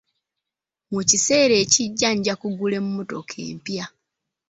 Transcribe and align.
Mu 0.93 1.01
kiseera 1.09 1.55
ekijja 1.63 2.09
nja 2.17 2.33
kugula 2.41 2.75
emmotoka 2.81 3.35
empya. 3.49 3.85